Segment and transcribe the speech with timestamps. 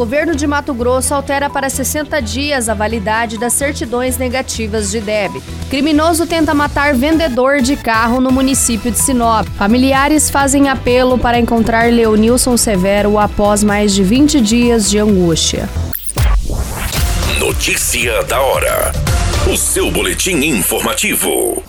[0.00, 5.44] Governo de Mato Grosso altera para 60 dias a validade das certidões negativas de débito.
[5.68, 9.46] Criminoso tenta matar vendedor de carro no município de Sinop.
[9.58, 15.68] Familiares fazem apelo para encontrar Leonilson Severo após mais de 20 dias de angústia.
[17.38, 18.92] Notícia da hora.
[19.52, 21.62] O seu boletim informativo.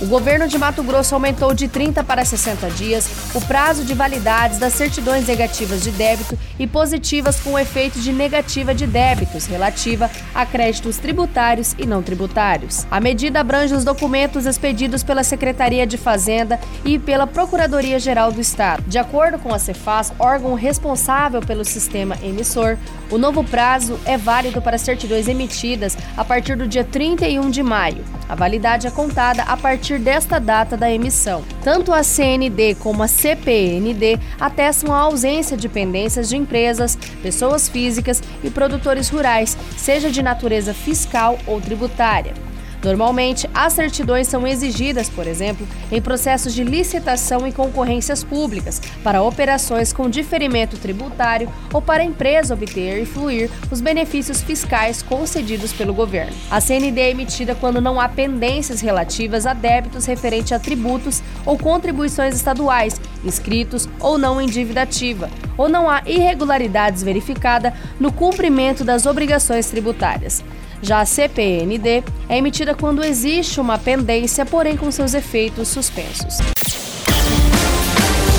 [0.00, 4.56] O governo de Mato Grosso aumentou de 30 para 60 dias o prazo de validades
[4.56, 10.46] das certidões negativas de débito e positivas com efeito de negativa de débitos relativa a
[10.46, 12.86] créditos tributários e não tributários.
[12.92, 18.84] A medida abrange os documentos expedidos pela Secretaria de Fazenda e pela Procuradoria-Geral do Estado.
[18.86, 22.76] De acordo com a Cefaz, órgão responsável pelo sistema emissor,
[23.10, 28.04] o novo prazo é válido para certidões emitidas a partir do dia 31 de maio.
[28.28, 31.44] A validade é contada a partir desta data da emissão.
[31.62, 38.20] Tanto a CND como a CPND atestam a ausência de pendências de empresas, pessoas físicas
[38.42, 42.47] e produtores rurais, seja de natureza fiscal ou tributária.
[42.82, 49.22] Normalmente, as certidões são exigidas, por exemplo, em processos de licitação e concorrências públicas, para
[49.22, 55.72] operações com diferimento tributário ou para a empresa obter e fluir os benefícios fiscais concedidos
[55.72, 56.32] pelo governo.
[56.50, 61.58] A CND é emitida quando não há pendências relativas a débitos referentes a tributos ou
[61.58, 68.84] contribuições estaduais, inscritos ou não em dívida ativa, ou não há irregularidades verificada no cumprimento
[68.84, 70.44] das obrigações tributárias.
[70.82, 76.38] Já a CPND é emitida quando existe uma pendência, porém com seus efeitos suspensos.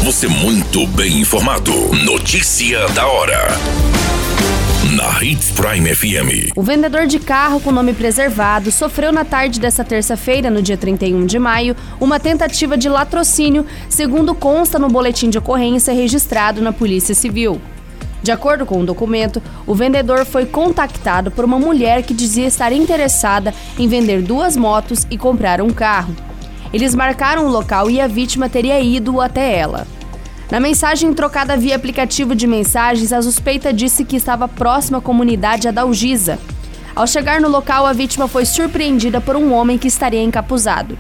[0.04, 1.72] Você muito bem informado.
[2.04, 3.50] Notícia da hora.
[4.96, 6.54] Na Hits Prime FM.
[6.56, 11.26] O vendedor de carro com nome preservado sofreu na tarde desta terça-feira, no dia 31
[11.26, 17.14] de maio, uma tentativa de latrocínio, segundo consta no boletim de ocorrência registrado na Polícia
[17.14, 17.62] Civil.
[18.22, 22.48] De acordo com o um documento, o vendedor foi contactado por uma mulher que dizia
[22.48, 26.16] estar interessada em vender duas motos e comprar um carro.
[26.74, 29.88] Eles marcaram o local e a vítima teria ido até ela.
[30.52, 35.68] Na mensagem trocada via aplicativo de mensagens, a suspeita disse que estava próxima à comunidade
[35.68, 36.40] Adalgisa.
[36.96, 40.98] Ao chegar no local, a vítima foi surpreendida por um homem que estaria encapuzado.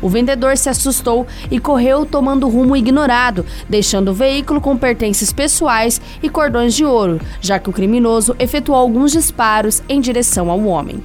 [0.00, 6.00] O vendedor se assustou e correu tomando rumo ignorado, deixando o veículo com pertences pessoais
[6.22, 11.00] e cordões de ouro, já que o criminoso efetuou alguns disparos em direção ao homem.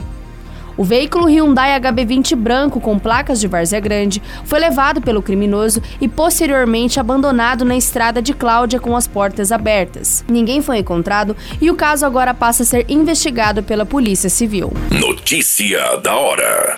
[0.78, 6.08] O veículo Hyundai HB20 branco com placas de Várzea Grande foi levado pelo criminoso e
[6.08, 10.24] posteriormente abandonado na estrada de Cláudia com as portas abertas.
[10.28, 14.74] Ninguém foi encontrado e o caso agora passa a ser investigado pela Polícia Civil.
[14.90, 16.78] Notícia da hora.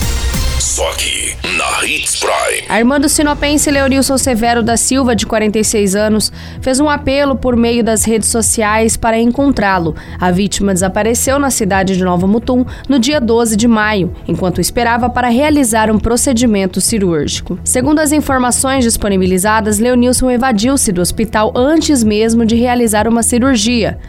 [0.89, 2.65] Aqui, na Hits Prime.
[2.67, 7.55] A irmã do sinopense Leonilson Severo da Silva, de 46 anos, fez um apelo por
[7.55, 9.95] meio das redes sociais para encontrá-lo.
[10.19, 15.09] A vítima desapareceu na cidade de Nova Mutum no dia 12 de maio, enquanto esperava
[15.09, 17.59] para realizar um procedimento cirúrgico.
[17.63, 23.99] Segundo as informações disponibilizadas, Leonilson evadiu-se do hospital antes mesmo de realizar uma cirurgia.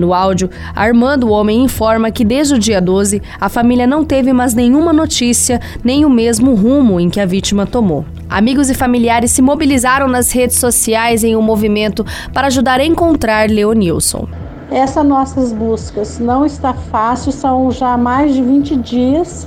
[0.00, 4.02] No áudio, a irmã do homem informa que desde o dia 12 a família não
[4.02, 8.06] teve mais nenhuma notícia, nem o mesmo rumo em que a vítima tomou.
[8.26, 12.02] Amigos e familiares se mobilizaram nas redes sociais em um movimento
[12.32, 14.26] para ajudar a encontrar Leonilson.
[14.70, 19.46] Essas nossas buscas não está fácil, são já mais de 20 dias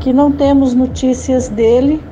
[0.00, 2.02] que não temos notícias dele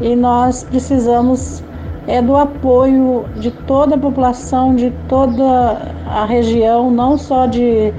[0.00, 1.62] e nós precisamos
[2.06, 7.92] é do apoio de toda a população, de toda a região, não só de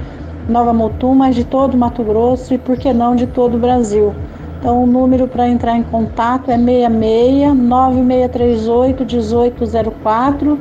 [0.48, 3.60] Nova Mutum, mas de todo o Mato Grosso e, por que não, de todo o
[3.60, 4.14] Brasil.
[4.60, 10.60] Então, o número para entrar em contato é 66 9638 1804